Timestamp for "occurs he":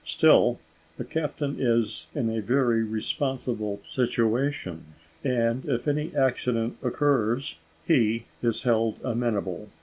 6.81-8.25